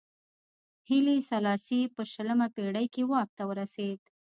[0.87, 3.99] هیلي سلاسي په شلمه پېړۍ کې واک ته ورسېد.